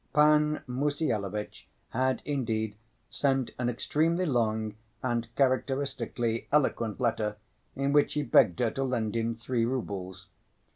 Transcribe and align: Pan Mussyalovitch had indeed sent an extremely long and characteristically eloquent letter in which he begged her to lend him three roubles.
Pan 0.15 0.63
Mussyalovitch 0.65 1.67
had 1.91 2.23
indeed 2.25 2.75
sent 3.11 3.51
an 3.59 3.69
extremely 3.69 4.25
long 4.25 4.73
and 5.03 5.27
characteristically 5.35 6.47
eloquent 6.51 6.99
letter 6.99 7.35
in 7.75 7.93
which 7.93 8.15
he 8.15 8.23
begged 8.23 8.59
her 8.61 8.71
to 8.71 8.83
lend 8.83 9.15
him 9.15 9.35
three 9.35 9.63
roubles. 9.63 10.25